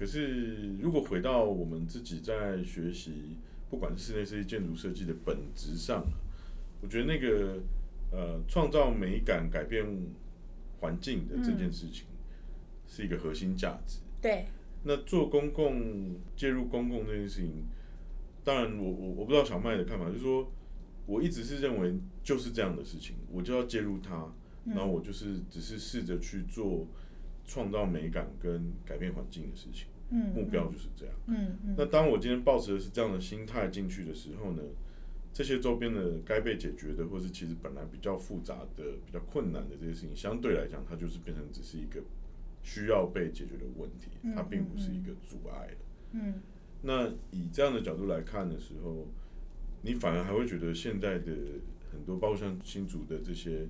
[0.00, 3.36] 可是，如果回到我们自己在学习，
[3.68, 6.02] 不管是室内设计、建筑设计的本质上，
[6.80, 7.60] 我觉得那个
[8.10, 9.86] 呃，创造美感、改变
[10.78, 12.06] 环境的这件事情，
[12.86, 13.98] 是一个核心价值。
[14.22, 14.46] 对。
[14.84, 17.66] 那做公共介入公共这件事情，
[18.42, 20.50] 当然我我我不知道小麦的看法，就是说
[21.04, 24.32] 我一直是认为就是这样的事情，我就要介入它，
[24.64, 26.86] 然后我就是只是试着去做
[27.50, 31.74] 创造美感跟改变环境的事情，嗯，目标就是这样，嗯嗯。
[31.76, 34.62] 那当我今天抱持的是这样的心态进去的时候呢，
[35.32, 42.00] 这些周边的该被解决的，或是其实本来比较复杂的、比较困难的这些事情，相对来讲，它就是变成只是一个
[42.62, 45.78] 需要被解决的问题，它并不是一个阻碍了，
[46.12, 46.34] 嗯。
[46.82, 49.08] 那以这样的角度来看的时候，
[49.82, 51.32] 你反而还会觉得现在的
[51.90, 53.66] 很多，包括像新竹的这些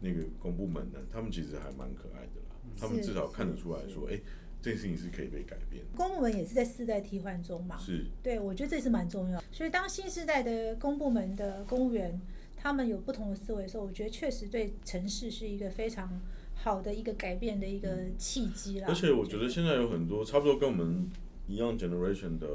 [0.00, 2.41] 那个公部门呢，他们其实还蛮可爱的啦。
[2.78, 4.20] 他们至少看得出来说，哎，
[4.60, 5.84] 这件事情是可以被改变。
[5.96, 7.76] 公部门也是在世代替换中嘛。
[7.78, 8.04] 是。
[8.22, 9.42] 对，我觉得这是蛮重要。
[9.50, 12.20] 所以当新时代的公部门的公务员，
[12.56, 16.20] 他们有不同的思维的时候，我觉得确实对城市是一个非常
[16.54, 18.86] 好的一个改变的一个契机啦。
[18.88, 21.10] 而且我觉得现在有很多差不多跟我们。
[21.48, 22.46] 一样 generation 的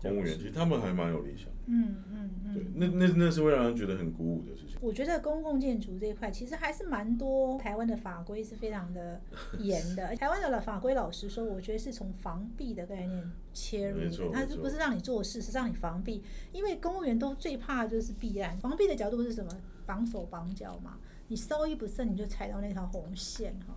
[0.00, 1.48] 公务员，其实他们还蛮有理想。
[1.66, 4.76] 嗯嗯嗯，对，那那那是会让人觉得很鼓舞的事情。
[4.80, 9.20] 我觉得公共建筑这一块其实还是蛮多，台湾的法规是非常的
[9.58, 10.14] 严的。
[10.16, 16.22] 台湾的法规，老实说，我觉得是从防弊的概念切入的，它是不是让你做事，是让你防弊。
[16.52, 19.50] 因为公务员都最怕就是弊案，防弊的角度是什么？
[19.84, 23.74] 绑手绑脚嘛，你稍一不慎，你就踩到那条红线哈。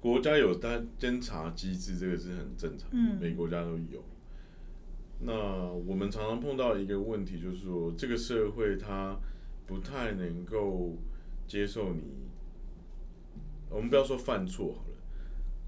[0.00, 4.04] 国家有单监察机制，这个是很正常，每个国家都有。
[5.24, 9.16] 那我们常常碰到一个问题，就是说这个社会它
[9.66, 10.96] 不太能够
[11.46, 12.02] 接受你。
[13.70, 14.96] 我们不要说犯错好了，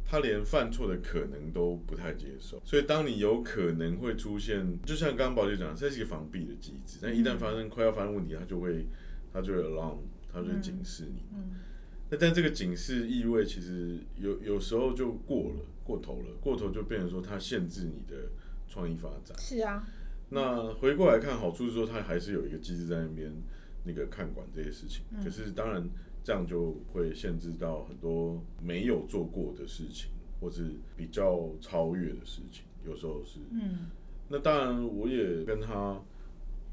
[0.05, 2.61] 他连犯错的可能都不太接受。
[2.65, 6.99] 所以当你有可能会出现，就像刚刚宝姐讲，这是一个防避的机制。
[7.01, 8.87] 但一旦发生快要发生问题，他就会，
[9.33, 9.99] 他就会 alarm，
[10.31, 11.23] 他就会警示你。
[12.11, 18.29] 那但这个警示意味其实有有时候就过了过头了，过头就变成说它限制你的
[18.69, 19.37] 创意发展。
[19.39, 19.87] 是啊。
[20.31, 23.33] 那回过来看，好处是说它还是有一个机制在那边
[23.85, 25.05] 那个看管这些事情。
[25.23, 25.89] 可是当然
[26.23, 32.65] 这样就会限制到很多没有做过的事情，或是比较超越的事情。
[32.85, 33.41] 有时候是。
[33.51, 33.91] 嗯。
[34.29, 36.01] 那当然我也跟他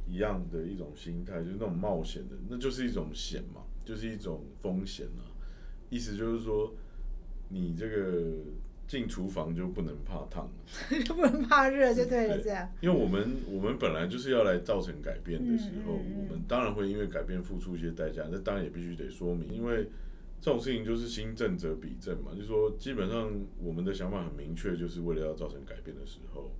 [0.07, 3.61] 一样的一种心态，就是那种冒险的，那就是一种险嘛。
[3.83, 5.25] 就是一种风险啊，
[5.89, 6.71] 意思就是说，
[7.49, 8.35] 你这个
[8.91, 10.51] 进厨房就不能怕烫，
[11.05, 12.69] 就不能怕热，就对了，这样。
[12.81, 19.87] 因为我们我们本来就是要来造成改变的时候，我们当然会因为改变付出一些代价，那当然也必须得说明，因为
[20.41, 23.31] 这种事情就是新政则比政嘛，就是说基本上
[23.63, 26.51] 我们的想法很明确，就是为了要造成改变的时候，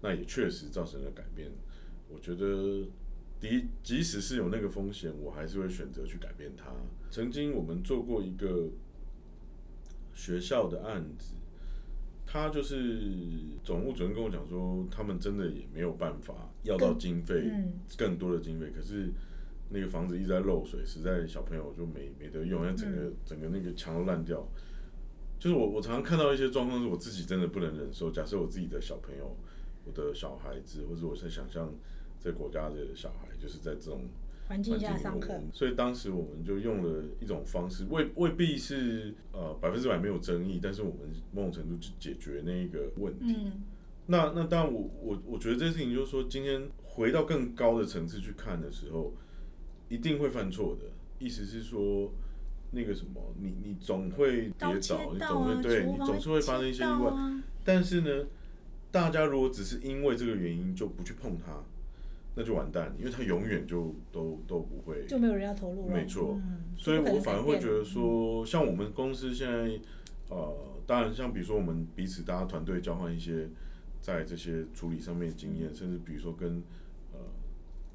[0.00, 1.50] 那也确实造成了改变，
[2.08, 2.88] 我觉得。
[3.40, 6.64] 即即使是有那个风险，我还是会选择去改变它。
[7.10, 8.70] 曾经我们做过一个
[10.14, 11.34] 学校的案子，
[12.34, 13.00] 他就是
[13.62, 17.48] 总务主任跟我讲说，他们真的也没有办法要到经费，
[17.96, 18.72] 更多的经费。
[18.74, 19.08] 可是
[19.68, 24.44] 那个房子一直在漏水，实在小朋友就没没得用，要整个整个那个墙都烂掉。
[25.38, 28.10] 就是我我常常看到一些状况，是我自己真的不能忍受。
[28.10, 29.36] 假设我自己的小朋友，
[29.84, 31.72] 我的小孩子，或者我在想象。
[32.20, 34.00] 这国家的小孩就是在这种
[34.48, 40.98] 环境下上课，所以当时我们就用了一种方式，未未必是呃百分之百没有争议，但是我们
[41.32, 43.52] 某种程度去解决那一个问题。
[44.06, 49.14] 那那当然，我我我觉得这件事情就是说，今天回到更高的层次去看的时候，
[49.88, 50.88] 一定会犯错的。
[51.18, 52.12] 意思是说，
[52.72, 54.74] 那个什么，你你总会跌倒，
[55.14, 57.12] 你总会对你总是会发生一些意外。
[57.64, 58.26] 但是呢，
[58.90, 61.64] 大家如果只是因为这个原因就不去碰它。
[62.36, 65.94] 那就完蛋，因为他永远就都都不会，就没有人要投入了。
[65.94, 66.36] 没错，
[66.76, 69.78] 所以我反而会觉得说，像我们公司现在，
[70.30, 70.52] 呃，
[70.84, 73.48] 当然像比如说我们彼此大家团队交换一些
[74.00, 76.60] 在这些处理上面的经验，甚至比如说跟
[77.12, 77.20] 呃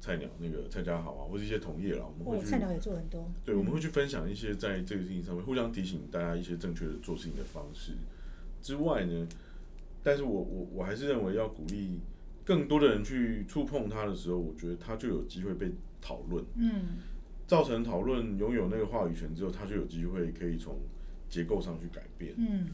[0.00, 7.92] 菜鸟那个蔡家豪啊，或者一些同业啦，我们会去菜鸟也做很多，对，我们会去分享一些在这个事情上面互相提醒大家一些正确的做事情的方式
[8.62, 9.28] 之外呢，
[10.02, 12.00] 但是我我我还是认为要鼓励。
[12.50, 16.98] 更多的人去触碰它的时候，我觉得它就有机会被讨论，嗯，
[17.46, 20.80] 造成讨论，拥有那个话语权之后，它就有机会可以从
[21.28, 22.66] 结构上去改变，嗯，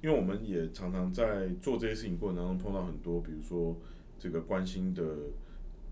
[0.00, 3.76] 因为我们也常常在做这些事情过程当中碰到很多，比如说
[4.18, 5.02] 这个关心的，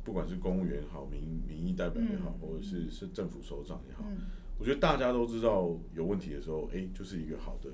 [0.03, 4.03] 不管是公务员也好，民民意代表也好，或者是是政府首长也好，
[4.59, 7.69] 我觉得大家都知道有问题的时候，哎，就是一个好的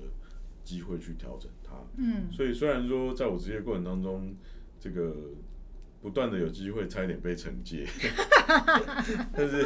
[0.65, 4.35] 机会去调整它，嗯，所以虽然说在我职业过程当中，
[4.77, 5.15] 这个。
[6.03, 7.87] 不断的有机会差一点被惩戒，
[9.31, 9.65] 但是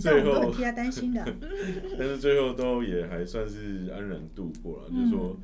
[0.00, 1.26] 最后替他担心的，
[1.98, 4.88] 但是最后都也还算是安然度过了。
[4.90, 5.36] 就是说，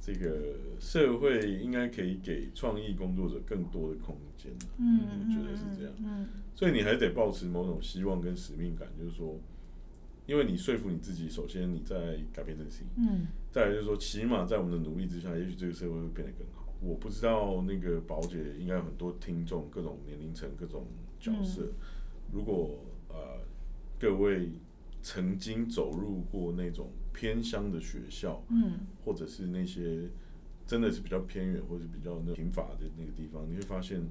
[0.00, 4.52] 这个社会应该可以给创意工作者更多的空间。
[4.78, 5.92] 嗯，我觉得是这样。
[5.98, 9.40] 嗯，所以你还得保持某种希望跟使命感，就是说，
[10.26, 12.86] 因为你说服你自己，首先你在改变这个事情。
[12.98, 16.71] 嗯，再来就是说，起码在我们的努力之下，也许这个社会会变得更好。
[16.82, 20.84] 我不知道那个宝姐应该有很多听众，各种年龄层、各种
[21.20, 21.68] 角色。
[22.32, 23.40] 如果呃
[24.00, 24.50] 各位
[25.00, 30.08] 曾经走入过那种偏乡的学校，嗯，或者是那些
[30.66, 34.02] 真的是比较偏远或者比较那贫乏的那个地方，你会发现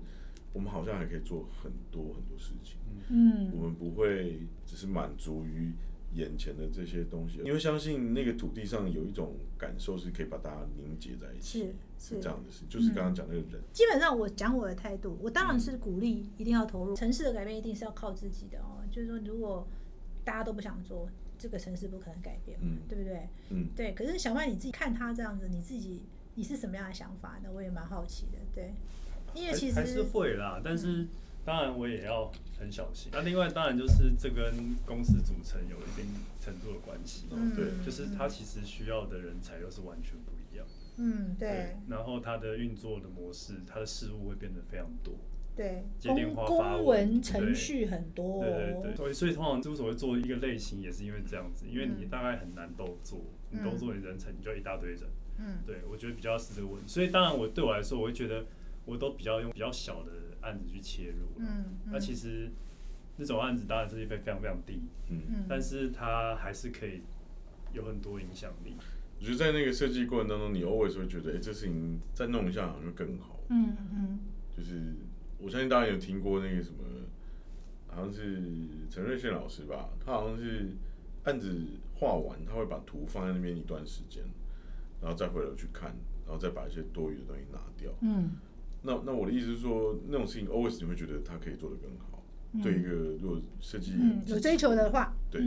[0.54, 2.78] 我们好像还可以做很多很多事情。
[3.10, 5.74] 嗯，我们不会只是满足于。
[6.14, 13.62] 眼前的这些东西，你会相信那个土地上有一种感受是可以把大家凝结在一起，是是这样的事，就是刚刚讲那个人。
[13.72, 18.84] 基本上我讲我的态度，我当然是鼓励一定要投入城市的改变，一定是要靠自己的哦。
[18.92, 19.66] 就是说，如果
[20.26, 23.30] 大家都不想做，这个城市不可能改变，嗯，对不对？
[23.50, 23.94] 嗯，对。
[23.94, 26.02] 可是小麦你自己看他这样子，你自己
[26.36, 27.50] 你是什么样的想法呢？
[27.54, 28.74] 我也蛮好奇的，对，
[29.34, 31.08] 因为其实还是会啦，但是。
[31.44, 33.10] 当然，我也要很小心。
[33.12, 36.06] 那另外，当然就是这跟公司组成有一定
[36.40, 37.26] 程度的关系。
[37.32, 40.68] 嗯，对，就是它其实需要的人才又是完全不一样。
[40.98, 41.78] 嗯，对。
[41.90, 45.16] 然后它的运作的模式，它的事务会变得非常多。
[45.56, 48.44] 对，接电话、发文、程序很多。
[48.44, 48.96] 对对对。
[48.96, 55.02] 所以，所以通常之所以做一个类型，也是因为这样子，因为你大概很难都做，你都做你人才，你就一大堆人。
[55.40, 56.88] 嗯，对，我觉得比较是这个问题。
[56.88, 58.46] 所以，当然我对我来说，我会觉得
[58.86, 60.12] 我都比较用比较小的。
[60.42, 62.50] 案子去切入，嗯，那其实
[63.18, 67.02] 那种案子当然是费非常非常低，嗯，但是它还是可以
[67.74, 68.76] 有很多影响力。
[69.20, 74.20] 我觉得在那个设计过程当中，你 always 会觉得，哎，这事情再弄一下好像更好，嗯嗯，
[74.58, 74.96] 就是
[75.38, 76.78] 我相信大家有听过那个什么，
[77.88, 78.42] 好像是
[78.90, 80.72] 陈瑞宪老师吧，他好像是
[81.26, 81.56] 案子
[81.94, 84.24] 画完，他会把图放在那边一段时间，
[85.00, 88.32] 然后再回头去看，然后再把一些多余的东西拿掉，嗯。
[88.84, 92.08] 那那我的意思是说，那种事情 always 你会觉得它可以做得更好。
[92.62, 92.90] 对一个
[93.22, 93.94] 如果设计
[94.26, 95.42] 有追求的话，对。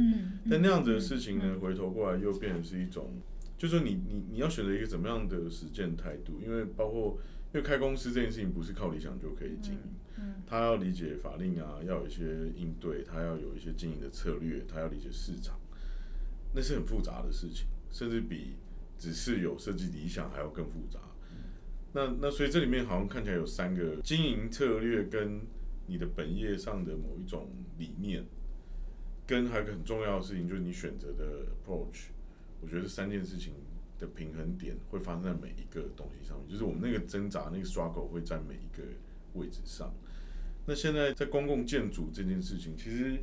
[0.51, 3.11] 但那样子的事情呢，回头过来又变成是一种，
[3.59, 6.41] 就是说你你你要选择一个怎么样的实践态度？
[6.43, 7.19] 因为包括
[7.53, 9.81] 因为开公司这件事情不是靠理想就可以经营，
[10.19, 12.25] 嗯，他要理解法令啊，要有一些
[12.57, 15.61] 应对，他要有一些经营的策略，他要理解市场，
[16.55, 18.55] 那是很复杂的事情，甚至比
[18.99, 21.01] 只是有设计理想还要更复杂。
[21.95, 25.41] 那那所以这里面好像看起来有三个经营策略，跟
[25.87, 28.25] 你的本业上的某一种理念，
[29.27, 32.09] 跟还有个很重要的事情就是你选择的 approach。
[32.61, 33.53] 我觉得这三件事情
[34.01, 38.83] 的平衡点会发生在每一个东西上面，就是我们那个挣扎那个 struggle 会在每一个
[39.35, 39.95] 位置上。
[40.67, 43.19] 那现在在公共建筑这件事情，其实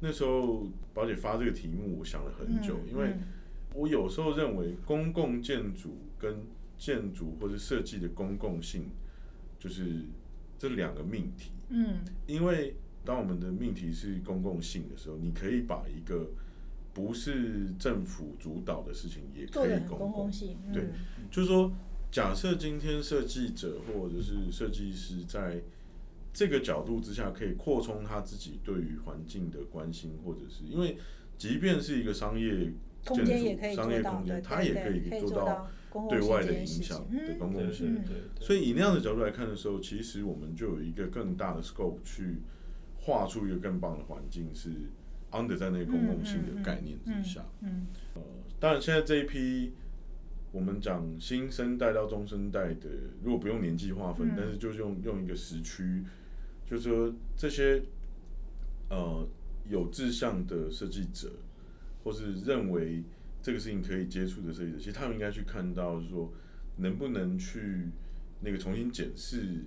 [0.00, 3.14] 那时候宝姐发这个题目，我想了很久，因为
[3.74, 6.38] 我有时候认为公共建筑跟
[6.78, 8.90] 建筑或者设计的公共性，
[9.58, 10.04] 就是
[10.58, 11.52] 这两个命题。
[11.68, 16.30] 嗯，因为当我们的命题是公共性的时候，你可以把一个
[16.92, 20.56] 不是政府主导的事情也可以公共性。
[20.72, 20.90] 对，
[21.30, 21.72] 就是说，
[22.10, 25.62] 假设今天设计者或者是设计师在
[26.32, 30.96] 这个角度之下，可以扩充他自己对于环境的关心，或者是因为，
[31.38, 35.68] 即便是一个商业建筑、商业空间，它也可以做到。
[36.08, 38.02] 对外的影响的公共性，
[38.40, 42.38] 所以以那样的角度来看的时候，其实我们就有一个更大的 scope 去
[43.00, 44.70] 画出一个更棒的环境，是
[45.30, 47.44] under 在那个公共性的概念之下。
[47.62, 48.22] 嗯，呃，
[48.60, 49.72] 当然现在这一批
[50.52, 52.88] 我们讲新生代到中生代的，
[53.22, 56.02] 如果不用年纪划分，但是就是用用一个时区，
[56.68, 57.82] 就是说这些
[58.90, 59.26] 呃
[59.68, 61.32] 有志向的设计者，
[62.04, 63.02] 或是认为。
[63.46, 66.32] 这个事情可以接触的设计者，其实他们应该去看到说，
[66.78, 67.90] 能不能去
[68.40, 69.62] 那个重新检视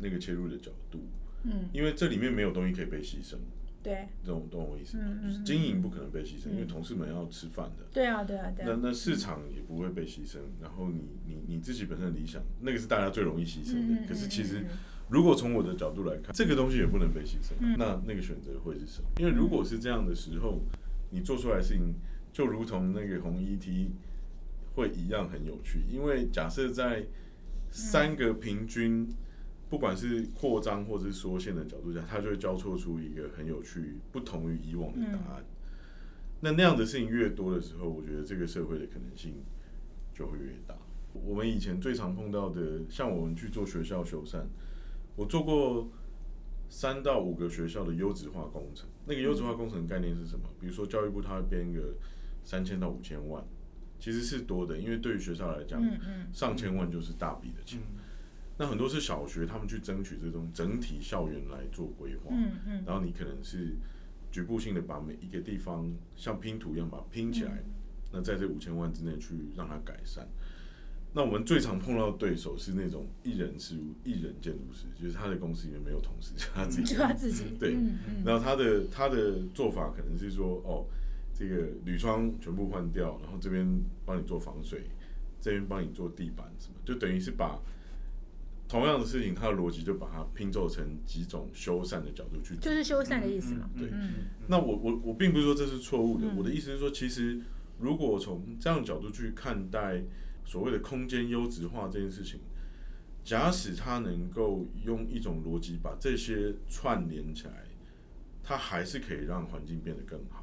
[0.00, 0.98] 那个切入的角度，
[1.44, 3.36] 嗯，因为这里面没有东西可以被牺牲，
[3.82, 5.18] 对，懂懂我意思吗？
[5.22, 8.68] 就是经营不可能被牺牲，因为同事们要吃饭的，对啊，对啊，对啊。
[8.68, 14.06] 那那市场也不会被牺牲，然后你你你自己本身的理想，那个是大家最容易牺牲的。
[14.06, 14.62] 可是其实，
[15.08, 19.08] 如果从我的角度来看，这个东西也不能被牺牲，那那个选择会是什么？
[19.20, 20.60] 因为如果是这样的时候，
[21.08, 21.94] 你做出来的事情。
[22.32, 23.90] 就如同那个红衣 T
[24.74, 27.04] 会一样很有趣，因为假设在
[27.70, 29.06] 三个平均，
[29.68, 35.44] 不管是扩张或者是缩线的角度下，它就会交错出一个很有趣、不同于以往的答案。
[36.40, 39.34] 那那样的事情越多的时候，我觉得这个社会的可能性
[40.14, 40.74] 就会越大。
[41.12, 44.40] 我们以前最常碰到的，像我们去做学校修缮，
[45.16, 45.86] 我做过
[46.70, 48.88] 三到五个学校的优质化工程。
[49.04, 50.48] 那个优质化工程概念是什么？
[50.58, 51.94] 比如说教育部它会编一个。
[52.44, 53.44] 三千到五千万
[53.98, 55.80] 其实是多的，因为对于学校来讲，
[56.32, 57.78] 上千万就是大笔的钱。
[58.58, 62.34] 那很多是小学，他们去争取这种整体校园来做规划，
[62.84, 63.76] 然后你可能是
[64.30, 67.62] 局部性的把每一个地方像拼图一样把它拼起来，
[68.12, 70.28] 那在这五千万之内去让它改善。
[71.14, 77.44] 那我们最常碰到的对手是那种一人事务、一人建筑师，就是他的公司里面没有同事，就 他自己，就他自己。
[77.60, 77.76] 对，
[78.24, 80.86] 然后他的他的做法可能是说，哦，
[81.34, 83.66] 这个铝窗全部换掉，然后这边
[84.04, 84.84] 帮你做防水，
[85.40, 87.58] 这边帮你做地板什么，就等于是把
[88.68, 93.68] 同样的事情，它的逻辑就把它拼凑成几种修缮的角度去，就是修缮的意思嘛。
[93.76, 93.90] 对，
[94.48, 97.40] 那我我我并不是说这是错误的，我的意思是说，其实
[97.78, 100.02] 如果从这样角度去看待。
[100.44, 102.40] 所谓的空间优质化这件事情，
[103.22, 107.62] 假使它能够用一种逻辑把这些串联起来，
[108.42, 110.41] 它还是可以让环境变得更好，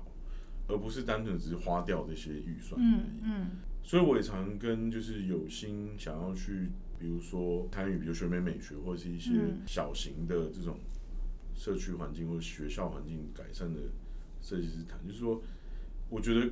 [0.69, 3.21] 而不是单纯只是花掉这些预算而已。
[3.23, 3.47] 嗯，
[3.83, 9.31] 所以我也常跟就是有心想要去，比如说参与，比如学美美学或者是一些
[9.65, 10.77] 小型的这种
[11.55, 13.81] 社区环境或者学校环境改善的
[14.41, 15.41] 设计师谈，就是说，
[16.09, 16.49] 我觉得。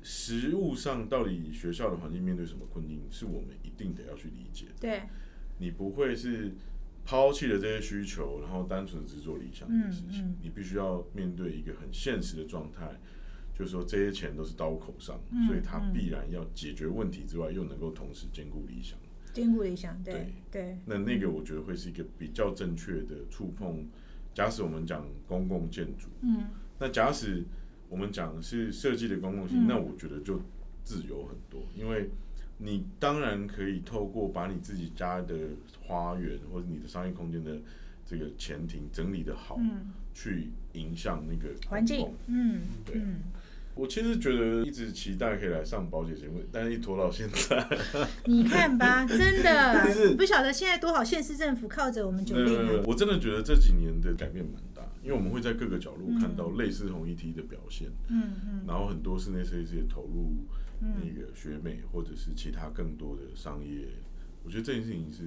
[0.00, 4.66] 实物上，到底学校的环境面对什么困境，是我们一定得要去理解。
[4.80, 5.02] 对，
[5.58, 6.52] 你不会是
[7.04, 10.36] 抛弃了这些需求，然后单纯只做理想的事情。
[10.40, 12.98] 你必须要面对一个很现实的状态，
[13.58, 18.98] 就是说这些钱都是刀口上，所以他必然要解决问题之外，又能够同时兼顾理想。
[19.32, 20.78] 兼顾理想，对对。
[20.86, 23.86] 那那个我觉得会是一个比较正确的触碰。
[24.34, 26.44] 假使我们讲公共建筑，嗯，
[26.78, 27.44] 那假使。
[27.90, 30.38] 我们讲是设计的公共性，那我觉得就
[30.84, 32.10] 自由很多，因为
[32.58, 35.34] 你当然可以透过把你自己家的
[35.86, 37.58] 花园或者你的商业空间的
[38.04, 39.58] 这个前庭整理的好，
[40.12, 42.10] 去影响那个环境。
[42.26, 43.00] 嗯，对。
[43.78, 47.64] 我其实觉得一直期待可以来上保险节目，但是一拖到现在。
[48.26, 52.82] 你看吧， 真的，不晓得现在多少县市政府靠着我们酒店。
[52.84, 54.82] 我真的觉得这几年的改变蛮大。
[55.00, 60.34] 因为我们会在各个角落看到类似红一 T 的表现，嗯嗯，然后很多室内设计师也投入
[60.80, 63.86] 那个学美或者是其他更多的商业，
[64.44, 65.22] 我觉得这件事情是，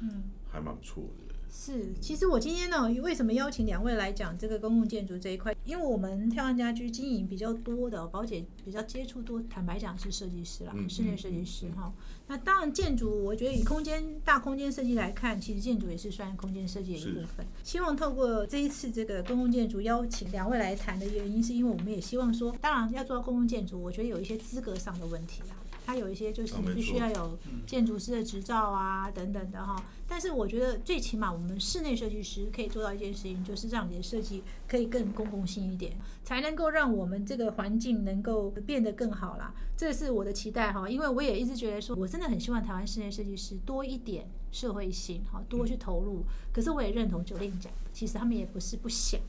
[0.00, 1.29] 嗯，还蛮不错的。
[1.52, 5.54] 是，其实我今天呢，为什么邀请两位来讲这个公共建筑这一块？
[5.64, 11.92] 因为我们跳安家居经营比较多的，宝姐比较接触多，坦白讲是设计师啦，室内设计师哈。
[12.28, 17.44] 那当然建筑，我觉得以空间大空间设计来看，其实建筑也是算空间设计的一部分。
[17.64, 25.58] 希望透过这一次这个公共建筑邀请两位来谈的原因，是因为我们也希望说，当然要做到公共建筑，我觉得有一些资格上的问题啊。
[25.86, 29.74] 它有一些就是你必须要有建筑师的执照啊等等的哈，
[30.06, 39.52] 但是我觉得最起码我们室内设计师可以做到一件事情，就是让你的设计可以更公共性一点，才能够让我们这个环境能够变得更好啦。
[39.76, 46.22] 这是我的期待哈，因为我也一直觉得说，我真的很希望台湾室内设计师多一点社会性哈，多去投入。
[46.52, 49.20] 可是我也认同九令讲，其实他们也不是不想。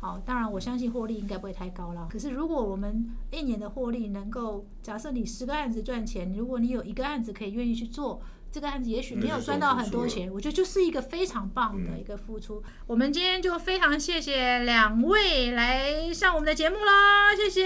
[0.00, 2.08] 好，当然我相信获利应该不会太高了。
[2.10, 8.20] 可是如果我们一年的获利能够，假设你十个案子赚钱，如果你有一个案子可以愿意去做，
[8.50, 12.62] 这个案子也许没有赚到很多钱，我觉得就是一个非常棒的一个付出。
[12.86, 17.64] 我们今天就非常谢谢两位来上我们的节目啦，谢谢，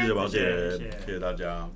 [0.00, 1.68] 谢谢宝姐，谢谢大家。